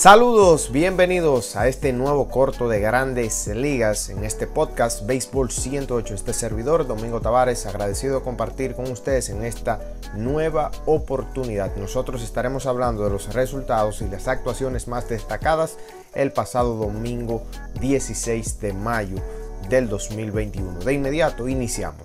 Saludos, 0.00 0.72
bienvenidos 0.72 1.56
a 1.56 1.68
este 1.68 1.92
nuevo 1.92 2.30
corto 2.30 2.70
de 2.70 2.80
grandes 2.80 3.46
ligas 3.48 4.08
en 4.08 4.24
este 4.24 4.46
podcast 4.46 5.04
Béisbol 5.04 5.50
108. 5.50 6.14
Este 6.14 6.32
servidor, 6.32 6.86
Domingo 6.86 7.20
Tavares, 7.20 7.66
agradecido 7.66 8.14
de 8.20 8.24
compartir 8.24 8.74
con 8.74 8.90
ustedes 8.90 9.28
en 9.28 9.44
esta 9.44 9.78
nueva 10.14 10.70
oportunidad. 10.86 11.76
Nosotros 11.76 12.22
estaremos 12.22 12.64
hablando 12.64 13.04
de 13.04 13.10
los 13.10 13.34
resultados 13.34 14.00
y 14.00 14.08
las 14.08 14.26
actuaciones 14.26 14.88
más 14.88 15.06
destacadas 15.06 15.76
el 16.14 16.32
pasado 16.32 16.76
domingo 16.76 17.42
16 17.78 18.58
de 18.58 18.72
mayo 18.72 19.18
del 19.68 19.90
2021. 19.90 20.78
De 20.78 20.94
inmediato 20.94 21.46
iniciamos. 21.46 22.04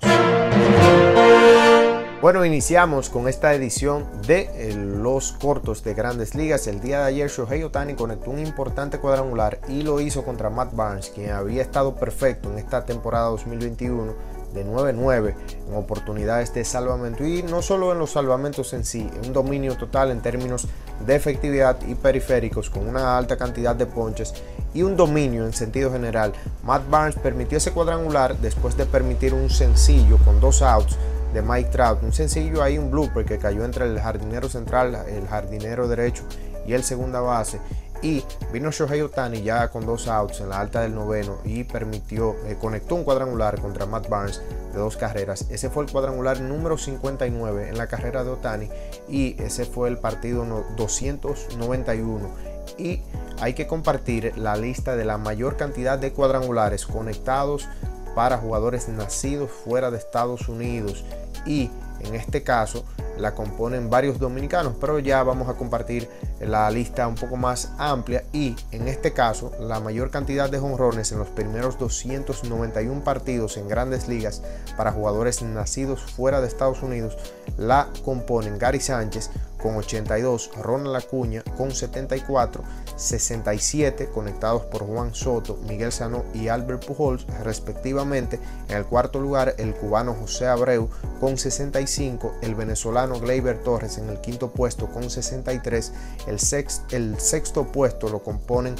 Bueno, 2.22 2.46
iniciamos 2.46 3.10
con 3.10 3.28
esta 3.28 3.54
edición 3.54 4.06
de 4.26 4.50
eh, 4.54 4.74
los 4.74 5.34
cortos 5.34 5.84
de 5.84 5.94
grandes 5.94 6.34
ligas. 6.34 6.66
El 6.66 6.80
día 6.80 7.00
de 7.00 7.06
ayer 7.08 7.30
Shohei 7.30 7.62
Otani 7.64 7.94
conectó 7.94 8.32
un 8.32 8.40
importante 8.40 9.00
cuadrangular 9.00 9.60
y 9.68 9.84
lo 9.84 10.00
hizo 10.00 10.24
contra 10.24 10.50
Matt 10.50 10.74
Barnes, 10.74 11.12
quien 11.14 11.32
había 11.32 11.62
estado 11.62 11.96
perfecto 11.96 12.50
en 12.50 12.58
esta 12.58 12.86
temporada 12.86 13.28
2021 13.28 14.14
de 14.54 14.66
9-9 14.66 15.36
en 15.68 15.76
oportunidades 15.76 16.54
de 16.54 16.64
salvamento 16.64 17.26
y 17.26 17.44
no 17.44 17.62
solo 17.62 17.92
en 17.92 18.00
los 18.00 18.12
salvamentos 18.12 18.72
en 18.72 18.86
sí, 18.86 19.10
un 19.26 19.34
dominio 19.34 19.76
total 19.76 20.10
en 20.10 20.22
términos 20.22 20.70
de 21.06 21.16
efectividad 21.16 21.78
y 21.86 21.96
periféricos 21.96 22.70
con 22.70 22.88
una 22.88 23.18
alta 23.18 23.36
cantidad 23.36 23.76
de 23.76 23.86
ponches 23.86 24.34
y 24.74 24.84
un 24.84 24.96
dominio 24.96 25.46
en 25.46 25.52
sentido 25.52 25.92
general. 25.92 26.32
Matt 26.64 26.90
Barnes 26.90 27.16
permitió 27.22 27.58
ese 27.58 27.72
cuadrangular 27.72 28.38
después 28.38 28.78
de 28.78 28.86
permitir 28.86 29.34
un 29.34 29.50
sencillo 29.50 30.18
con 30.20 30.40
dos 30.40 30.62
outs 30.62 30.98
de 31.36 31.42
Mike 31.42 31.70
Trout. 31.70 32.02
Un 32.02 32.14
sencillo 32.14 32.64
ahí, 32.64 32.78
un 32.78 32.90
blooper 32.90 33.26
que 33.26 33.38
cayó 33.38 33.66
entre 33.66 33.86
el 33.86 34.00
jardinero 34.00 34.48
central, 34.50 34.96
el 35.08 35.28
jardinero 35.28 35.88
derecho 35.88 36.24
y 36.66 36.74
el 36.74 36.84
segunda 36.84 37.20
base. 37.20 37.60
Y 38.02 38.24
vino 38.54 38.72
Shohei 38.72 39.02
Otani 39.02 39.42
ya 39.42 39.70
con 39.70 39.86
dos 39.86 40.08
outs 40.08 40.40
en 40.40 40.50
la 40.50 40.60
alta 40.60 40.82
del 40.82 40.96
noveno 40.96 41.40
y 41.44 41.64
permitió, 41.64 42.36
eh, 42.46 42.58
conectó 42.60 42.96
un 42.96 43.04
cuadrangular 43.04 43.60
contra 43.60 43.86
Matt 43.86 44.08
Barnes 44.10 44.42
de 44.72 44.80
dos 44.80 44.96
carreras. 44.96 45.46
Ese 45.50 45.70
fue 45.70 45.84
el 45.84 45.92
cuadrangular 45.92 46.40
número 46.40 46.78
59 46.78 47.70
en 47.70 47.78
la 47.78 47.88
carrera 47.88 48.24
de 48.24 48.30
Otani 48.30 48.70
y 49.10 49.42
ese 49.42 49.66
fue 49.66 49.90
el 49.90 49.98
partido 49.98 50.46
291. 50.78 52.30
Y 52.78 53.02
hay 53.42 53.54
que 53.54 53.68
compartir 53.68 54.38
la 54.38 54.56
lista 54.56 54.96
de 54.96 55.04
la 55.04 55.18
mayor 55.18 55.58
cantidad 55.58 56.00
de 56.00 56.14
cuadrangulares 56.14 56.86
conectados 56.86 57.68
para 58.16 58.38
jugadores 58.38 58.88
nacidos 58.88 59.52
fuera 59.52 59.92
de 59.92 59.98
Estados 59.98 60.48
Unidos 60.48 61.04
y 61.46 61.70
en 62.00 62.16
este 62.16 62.44
caso 62.44 62.86
la 63.18 63.34
componen 63.34 63.90
varios 63.90 64.20
dominicanos, 64.20 64.74
pero 64.80 65.00
ya 65.00 65.24
vamos 65.24 65.48
a 65.50 65.54
compartir 65.56 66.10
la 66.40 66.70
lista 66.70 67.08
un 67.08 67.16
poco 67.16 67.38
más 67.38 67.72
amplia 67.78 68.24
y 68.34 68.56
en 68.72 68.88
este 68.88 69.14
caso 69.14 69.52
la 69.60 69.80
mayor 69.80 70.12
cantidad 70.12 70.50
de 70.50 70.60
jonrones 70.60 71.12
en 71.12 71.20
los 71.20 71.30
primeros 71.30 71.78
291 71.80 73.04
partidos 73.04 73.58
en 73.58 73.68
grandes 73.68 74.08
ligas 74.08 74.42
para 74.76 74.92
jugadores 74.92 75.42
nacidos 75.42 76.02
fuera 76.02 76.42
de 76.42 76.48
Estados 76.48 76.84
Unidos 76.84 77.18
la 77.58 77.90
componen 78.04 78.58
Gary 78.58 78.80
Sánchez 78.80 79.30
con 79.66 79.78
82, 79.78 80.52
Ronald 80.62 80.96
Acuña 80.96 81.42
con 81.58 81.72
74, 81.72 82.64
67 82.96 84.10
conectados 84.14 84.62
por 84.64 84.86
Juan 84.86 85.16
Soto, 85.16 85.58
Miguel 85.68 85.92
Sano 85.92 86.24
y 86.36 86.50
Albert 86.50 86.86
Pujols 86.86 87.26
respectivamente. 87.44 88.40
En 88.70 88.78
el 88.78 88.86
cuarto 88.86 89.20
lugar 89.20 89.56
el 89.58 89.74
cubano 89.74 90.14
José 90.14 90.46
Abreu 90.46 90.88
con 91.20 91.40
65, 91.40 92.36
el 92.44 92.54
venezolano 92.54 93.20
Gleyber 93.20 93.58
Torres 93.64 93.98
en 93.98 94.10
el 94.10 94.22
quinto 94.22 94.52
puesto 94.52 94.88
con 94.88 95.10
63, 95.10 95.94
el, 96.28 96.40
sexto 96.40 97.72
puesto 97.72 98.10
lo 98.10 98.24
componen 98.24 98.76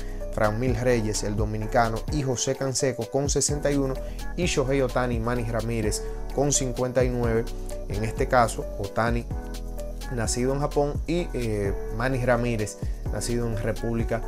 Mil 0.60 0.76
Reyes, 0.76 1.24
el 1.24 1.36
dominicano, 1.36 1.98
y 2.12 2.22
José 2.22 2.56
Canseco 2.56 3.10
con 3.10 3.30
61 3.30 3.94
y 4.36 4.46
Shohei 4.46 4.82
Otani 4.82 5.16
y 5.16 5.20
Manny 5.20 5.44
Ramírez 5.44 6.04
con 6.34 6.52
59. 6.52 7.46
En 7.88 8.04
este 8.04 8.28
caso, 8.28 8.66
Otani 8.80 9.26
nacido 10.14 10.54
en 10.54 10.60
Japón, 10.60 10.94
y 11.08 11.28
eh, 11.34 11.74
Manny 11.98 12.24
Ramírez, 12.24 12.78
nacido 13.12 13.48
en 13.48 13.58
República 13.58 14.22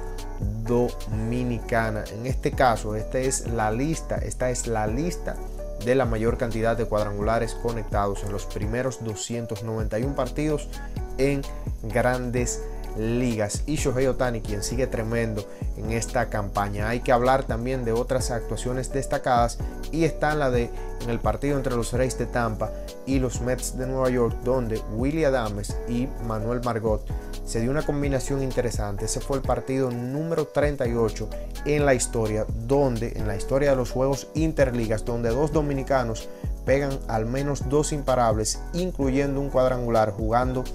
Dominicana. 0.63 2.03
En 2.13 2.25
este 2.25 2.51
caso, 2.51 2.95
esta 2.95 3.19
es 3.19 3.47
la 3.47 3.71
lista, 3.71 4.15
esta 4.15 4.49
es 4.49 4.67
la 4.67 4.87
lista 4.87 5.35
de 5.83 5.93
la 5.93 6.05
mayor 6.05 6.37
cantidad 6.37 6.75
de 6.75 6.85
cuadrangulares 6.85 7.53
conectados 7.53 8.23
en 8.23 8.31
los 8.31 8.45
primeros 8.45 9.03
291 9.03 10.15
partidos 10.15 10.69
en 11.17 11.41
grandes 11.83 12.61
ligas. 12.97 13.63
Y 13.65 13.75
Shohei 13.75 14.07
Otani, 14.07 14.41
quien 14.41 14.63
sigue 14.63 14.87
tremendo 14.87 15.43
en 15.75 15.91
esta 15.91 16.29
campaña. 16.29 16.89
Hay 16.89 17.01
que 17.01 17.11
hablar 17.11 17.43
también 17.43 17.85
de 17.85 17.91
otras 17.91 18.31
actuaciones 18.31 18.91
destacadas 18.91 19.57
y 19.91 20.03
está 20.03 20.33
en 20.33 20.39
la 20.39 20.51
de 20.51 20.69
en 21.01 21.09
el 21.09 21.19
partido 21.19 21.57
entre 21.57 21.75
los 21.75 21.93
Reyes 21.93 22.17
de 22.17 22.25
Tampa 22.25 22.71
y 23.05 23.19
los 23.19 23.41
Mets 23.41 23.77
de 23.77 23.87
Nueva 23.87 24.09
York, 24.09 24.35
donde 24.43 24.81
Willie 24.93 25.25
Adams 25.25 25.75
y 25.87 26.07
Manuel 26.25 26.61
Margot 26.63 27.05
se 27.45 27.61
dio 27.61 27.71
una 27.71 27.85
combinación 27.85 28.43
interesante. 28.43 29.05
Ese 29.05 29.21
fue 29.21 29.37
el 29.37 29.43
partido 29.43 29.89
número 29.89 30.47
38 30.47 31.29
en 31.65 31.85
la 31.85 31.93
historia, 31.93 32.45
donde 32.67 33.13
en 33.15 33.27
la 33.27 33.37
historia 33.37 33.69
de 33.69 33.75
los 33.75 33.91
juegos 33.91 34.27
interligas, 34.33 35.05
donde 35.05 35.29
dos 35.29 35.53
dominicanos 35.53 36.27
pegan 36.65 36.99
al 37.07 37.25
menos 37.25 37.69
dos 37.69 37.93
imparables, 37.93 38.59
incluyendo 38.73 39.39
un 39.39 39.49
cuadrangular 39.49 40.11
jugando 40.11 40.65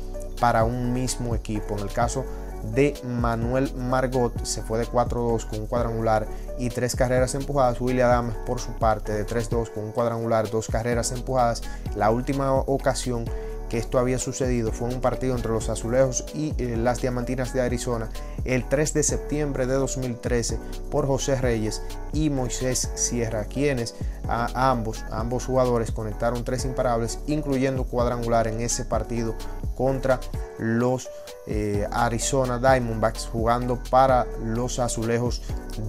para 0.42 0.64
un 0.64 0.92
mismo 0.92 1.36
equipo. 1.36 1.76
En 1.78 1.84
el 1.84 1.92
caso 1.92 2.25
de 2.75 2.94
Manuel 3.04 3.72
Margot 3.76 4.44
se 4.44 4.60
fue 4.60 4.80
de 4.80 4.88
4-2 4.88 5.47
con 5.47 5.60
un 5.60 5.66
cuadrangular 5.69 6.26
y 6.58 6.69
tres 6.69 6.97
carreras 6.97 7.36
empujadas. 7.36 7.80
William 7.80 8.10
Adams 8.10 8.34
por 8.44 8.58
su 8.58 8.72
parte 8.72 9.12
de 9.12 9.25
3-2 9.25 9.70
con 9.70 9.84
un 9.84 9.92
cuadrangular, 9.92 10.50
dos 10.50 10.66
carreras 10.66 11.12
empujadas. 11.12 11.62
La 11.94 12.10
última 12.10 12.52
ocasión 12.52 13.25
esto 13.78 13.99
había 13.99 14.19
sucedido 14.19 14.72
fue 14.72 14.88
un 14.88 15.00
partido 15.00 15.34
entre 15.34 15.53
los 15.53 15.69
Azulejos 15.69 16.25
y 16.34 16.55
eh, 16.59 16.77
las 16.77 17.00
Diamantinas 17.00 17.53
de 17.53 17.60
Arizona 17.60 18.10
el 18.44 18.69
3 18.69 18.94
de 18.94 19.03
septiembre 19.03 19.66
de 19.66 19.75
2013 19.75 20.59
por 20.91 21.06
José 21.06 21.41
Reyes 21.41 21.82
y 22.12 22.31
Moisés 22.31 22.91
Sierra, 22.94 23.44
quienes 23.44 23.94
a 24.28 24.71
ambos, 24.71 25.05
ambos 25.11 25.47
jugadores 25.47 25.91
conectaron 25.91 26.44
tres 26.44 26.65
imparables, 26.65 27.19
incluyendo 27.27 27.84
cuadrangular 27.84 28.47
en 28.47 28.61
ese 28.61 28.84
partido 28.84 29.34
contra 29.75 30.21
los 30.59 31.09
eh, 31.47 31.87
Arizona 31.91 32.59
Diamondbacks, 32.59 33.27
jugando 33.27 33.82
para 33.91 34.27
los 34.44 34.78
Azulejos 34.78 35.43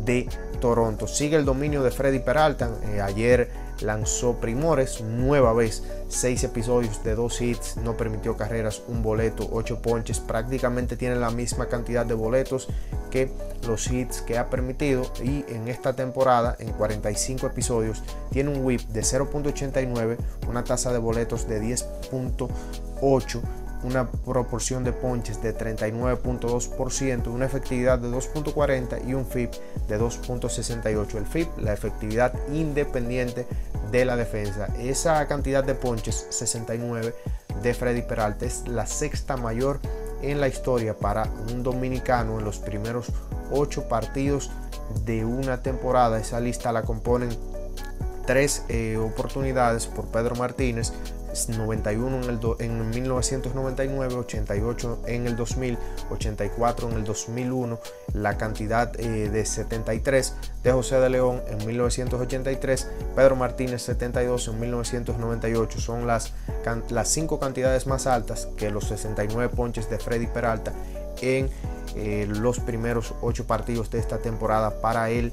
de 0.06 0.28
Toronto. 0.60 1.08
Sigue 1.08 1.38
el 1.38 1.46
dominio 1.46 1.84
de 1.84 1.92
Freddy 1.92 2.20
Peralta. 2.20 2.72
Eh, 2.86 3.02
ayer 3.02 3.50
lanzó 3.82 4.36
primores, 4.40 5.02
nueva 5.02 5.54
vez, 5.54 5.84
seis 6.08 6.44
episodios 6.44 7.04
de 7.04 7.16
dos 7.16 7.42
hits, 7.42 7.78
no 7.78 7.98
permitió 7.98 8.38
carreras, 8.38 8.82
un 8.88 9.02
boleto, 9.04 9.48
ocho 9.52 9.82
ponches, 9.82 10.20
prácticamente 10.20 10.98
tiene 10.98 11.16
la 11.16 11.32
misma 11.32 11.68
cantidad 11.68 12.06
de 12.06 12.14
boletos 12.14 12.68
que 13.12 13.32
los 13.68 13.90
hits 13.92 14.22
que 14.22 14.38
ha 14.38 14.50
permitido 14.50 15.04
y 15.24 15.46
en 15.48 15.68
esta 15.68 15.96
temporada, 15.96 16.56
en 16.60 16.72
45 16.74 17.48
episodios, 17.48 18.04
tiene 18.32 18.50
un 18.50 18.66
whip 18.66 18.82
de 18.90 19.02
0.89, 19.02 20.18
una 20.48 20.64
tasa 20.64 20.92
de 20.92 21.00
boletos 21.00 21.48
de 21.48 21.62
10.8 21.62 23.42
una 23.84 24.10
proporción 24.10 24.84
de 24.84 24.94
ponches 24.94 25.42
de 25.42 25.58
39.2%, 25.58 27.28
una 27.28 27.46
efectividad 27.46 28.00
de 28.00 28.10
2.40 28.10 29.08
y 29.08 29.14
un 29.14 29.26
FIP 29.26 29.52
de 29.88 30.00
2.68. 30.00 31.16
El 31.16 31.26
FIP, 31.26 31.58
la 31.58 31.74
efectividad 31.74 32.34
independiente 32.52 33.46
de 33.92 34.06
la 34.06 34.16
defensa. 34.16 34.68
Esa 34.80 35.26
cantidad 35.28 35.64
de 35.64 35.76
ponches, 35.76 36.28
69 36.30 37.14
de 37.62 37.74
Freddy 37.74 38.02
Peralta, 38.02 38.46
es 38.46 38.68
la 38.68 38.88
sexta 38.88 39.38
mayor 39.38 39.80
en 40.22 40.40
la 40.40 40.48
historia 40.48 40.98
para 40.98 41.28
un 41.52 41.64
dominicano 41.64 42.40
en 42.40 42.46
los 42.46 42.58
primeros 42.58 43.08
ocho 43.52 43.88
partidos 43.88 44.50
de 45.06 45.26
una 45.26 45.62
temporada. 45.62 46.20
Esa 46.20 46.40
lista 46.40 46.72
la 46.72 46.84
componen 46.84 47.30
tres 48.26 48.64
eh, 48.70 48.98
oportunidades 48.98 49.88
por 49.88 50.06
Pedro 50.08 50.36
Martínez, 50.36 50.94
91 51.50 52.18
en, 52.18 52.30
el 52.30 52.40
en 52.60 52.90
1999, 52.90 54.16
88 54.16 55.00
en 55.08 55.28
el 55.28 55.36
2000, 55.36 55.78
84 56.12 56.90
en 56.90 56.96
el 56.98 57.04
2001, 57.04 57.80
la 58.14 58.38
cantidad 58.38 59.00
eh, 59.00 59.30
de 59.30 59.46
73 59.46 60.34
de 60.64 60.72
José 60.72 61.00
de 61.00 61.10
León 61.10 61.42
en 61.48 61.66
1983, 61.66 62.88
Pedro 63.16 63.36
Martínez 63.36 63.82
72 63.84 64.48
en 64.48 64.60
1998. 64.60 65.80
Son 65.80 66.08
las, 66.08 66.34
las 66.90 67.10
cinco 67.10 67.40
cantidades 67.40 67.88
más 67.88 68.08
altas 68.08 68.48
que 68.58 68.72
los 68.72 68.88
69 68.88 69.54
ponches 69.56 69.90
de 69.90 70.00
Freddy 70.00 70.28
Peralta 70.28 70.74
en 71.22 71.50
eh, 71.96 72.28
los 72.28 72.60
primeros 72.60 73.14
ocho 73.22 73.46
partidos 73.46 73.92
de 73.92 74.00
esta 74.00 74.20
temporada 74.20 74.82
para 74.82 75.10
el 75.10 75.32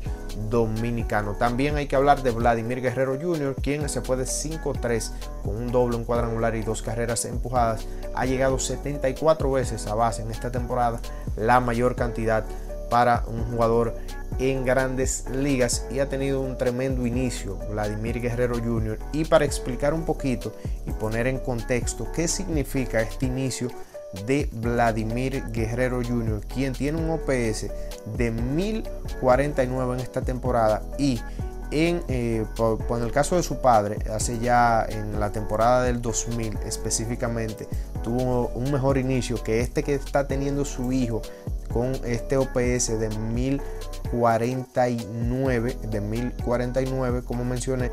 dominicano. 0.50 1.34
También 1.34 1.76
hay 1.76 1.86
que 1.86 1.96
hablar 1.96 2.22
de 2.22 2.30
Vladimir 2.30 2.80
Guerrero 2.80 3.18
Jr., 3.20 3.56
quien 3.60 3.88
se 3.88 4.00
fue 4.00 4.16
de 4.16 4.24
5-3 4.24 5.10
con 5.42 5.56
un 5.56 5.72
doble, 5.72 5.96
un 5.96 6.04
cuadrangular 6.04 6.54
y 6.56 6.62
dos 6.62 6.82
carreras 6.82 7.24
empujadas. 7.24 7.86
Ha 8.14 8.26
llegado 8.26 8.58
74 8.58 9.50
veces 9.50 9.86
a 9.86 9.94
base 9.94 10.22
en 10.22 10.30
esta 10.30 10.50
temporada, 10.50 11.00
la 11.36 11.60
mayor 11.60 11.96
cantidad 11.96 12.44
para 12.90 13.24
un 13.28 13.44
jugador 13.44 13.94
en 14.38 14.64
grandes 14.64 15.24
ligas 15.30 15.86
y 15.90 16.00
ha 16.00 16.08
tenido 16.08 16.40
un 16.40 16.58
tremendo 16.58 17.06
inicio 17.06 17.56
Vladimir 17.70 18.20
Guerrero 18.20 18.56
Jr. 18.56 18.98
Y 19.12 19.24
para 19.24 19.44
explicar 19.44 19.94
un 19.94 20.04
poquito 20.04 20.52
y 20.86 20.92
poner 20.92 21.26
en 21.26 21.38
contexto 21.38 22.10
qué 22.12 22.28
significa 22.28 23.00
este 23.00 23.26
inicio 23.26 23.70
de 24.26 24.48
Vladimir 24.52 25.44
Guerrero 25.52 26.02
Jr., 26.02 26.40
quien 26.52 26.72
tiene 26.72 26.98
un 26.98 27.10
OPS 27.10 27.66
de 28.16 28.30
1049 28.30 29.94
en 29.94 30.00
esta 30.00 30.22
temporada 30.22 30.82
y 30.98 31.20
en, 31.70 32.02
eh, 32.08 32.44
el 33.00 33.12
caso 33.12 33.36
de 33.36 33.44
su 33.44 33.60
padre, 33.60 33.98
hace 34.12 34.40
ya 34.40 34.84
en 34.88 35.20
la 35.20 35.30
temporada 35.30 35.84
del 35.84 36.02
2000 36.02 36.58
específicamente, 36.66 37.68
tuvo 38.02 38.48
un 38.54 38.72
mejor 38.72 38.98
inicio 38.98 39.40
que 39.42 39.60
este 39.60 39.84
que 39.84 39.94
está 39.94 40.26
teniendo 40.26 40.64
su 40.64 40.90
hijo 40.90 41.22
con 41.72 41.92
este 42.04 42.36
OPS 42.36 42.98
de 42.98 43.08
1049, 43.32 45.76
de 45.88 46.00
1049 46.00 47.22
como 47.24 47.44
mencioné, 47.44 47.92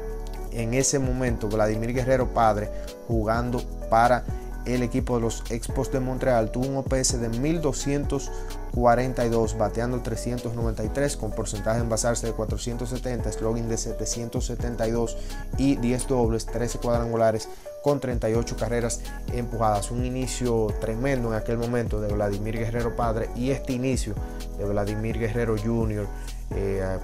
en 0.51 0.73
ese 0.73 0.97
momento 0.97 1.47
Vladimir 1.47 1.93
Guerrero 1.93 2.33
padre 2.33 2.71
jugando 3.07 3.61
para 3.89 4.25
el 4.67 4.83
equipo 4.83 5.15
de 5.15 5.21
los 5.21 5.43
Expos 5.49 5.91
de 5.91 5.99
Montreal 5.99 6.51
tuvo 6.51 6.67
un 6.67 6.77
OPS 6.77 7.19
de 7.19 7.29
1242, 7.29 9.57
bateando 9.57 10.01
393 10.01 11.17
con 11.17 11.31
porcentaje 11.31 11.79
en 11.79 11.89
basarse 11.89 12.27
de 12.27 12.33
470, 12.33 13.31
slogan 13.31 13.67
de 13.69 13.77
772 13.77 15.17
y 15.57 15.77
10 15.77 16.07
dobles, 16.07 16.45
13 16.45 16.77
cuadrangulares 16.79 17.49
con 17.81 17.99
38 17.99 18.55
carreras 18.57 19.01
empujadas. 19.33 19.89
Un 19.91 20.05
inicio 20.05 20.67
tremendo 20.81 21.29
en 21.29 21.35
aquel 21.35 21.57
momento 21.57 22.01
de 22.01 22.13
Vladimir 22.13 22.57
Guerrero 22.57 22.95
padre 22.95 23.29
y 23.35 23.51
este 23.51 23.73
inicio 23.73 24.15
de 24.57 24.65
Vladimir 24.65 25.17
Guerrero 25.17 25.55
Jr. 25.57 26.07
Eh, 26.51 26.99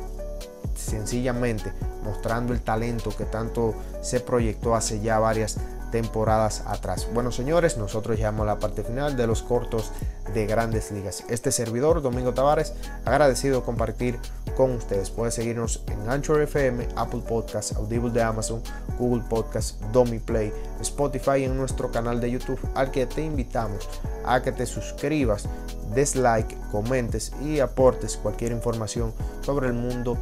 sencillamente 0.76 1.72
mostrando 2.04 2.54
el 2.54 2.62
talento 2.62 3.16
que 3.16 3.26
tanto 3.26 3.74
se 4.02 4.20
proyectó 4.20 4.76
hace 4.76 5.00
ya 5.00 5.20
varias 5.20 5.58
temporadas 5.94 6.64
atrás. 6.66 7.08
Bueno, 7.14 7.32
señores, 7.32 7.78
nosotros 7.78 8.18
llegamos 8.18 8.42
a 8.42 8.54
la 8.54 8.58
parte 8.58 8.84
final 8.84 9.16
de 9.16 9.28
los 9.28 9.44
cortos 9.44 9.92
de 10.34 10.48
grandes 10.48 10.92
ligas. 10.92 11.24
Este 11.30 11.52
servidor, 11.52 12.02
Domingo 12.02 12.34
Tavares, 12.34 12.74
agradecido 13.06 13.64
compartir 13.64 14.18
con 14.58 14.72
ustedes. 14.72 15.12
Puedes 15.12 15.36
seguirnos 15.36 15.84
en 15.86 16.10
Anchor 16.10 16.42
FM, 16.42 16.88
Apple 16.96 17.22
Podcasts, 17.30 17.76
Audible 17.76 18.10
de 18.10 18.24
Amazon, 18.24 18.64
Google 18.98 19.24
Podcasts, 19.30 19.78
Domi 19.92 20.18
Play, 20.18 20.52
Spotify 20.82 21.42
y 21.42 21.44
en 21.44 21.56
nuestro 21.56 21.92
canal 21.92 22.20
de 22.20 22.32
YouTube 22.32 22.60
al 22.74 22.90
que 22.90 23.06
te 23.06 23.22
invitamos 23.22 23.88
a 24.26 24.42
que 24.42 24.52
te 24.52 24.66
suscribas, 24.66 25.48
des 25.94 26.16
like, 26.16 26.58
comentes 26.72 27.34
y 27.40 27.60
aportes 27.60 28.18
cualquier 28.18 28.52
información 28.52 29.14
sobre 29.42 29.68
el 29.68 29.74
mundo 29.74 30.18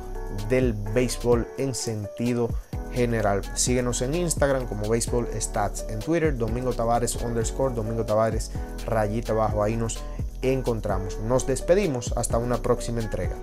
del 0.49 0.73
béisbol 0.73 1.47
en 1.57 1.73
sentido 1.73 2.49
general. 2.93 3.41
Síguenos 3.55 4.01
en 4.01 4.15
Instagram 4.15 4.67
como 4.67 4.87
Baseball 4.87 5.27
Stats, 5.39 5.85
en 5.89 5.99
Twitter 5.99 6.37
Domingo 6.37 6.73
Tavares 6.73 7.15
underscore, 7.15 7.75
Domingo 7.75 8.05
Tavares 8.05 8.51
rayita 8.85 9.33
abajo, 9.33 9.63
ahí 9.63 9.75
nos 9.75 9.99
encontramos. 10.41 11.19
Nos 11.19 11.47
despedimos 11.47 12.13
hasta 12.15 12.37
una 12.37 12.57
próxima 12.61 13.01
entrega. 13.01 13.35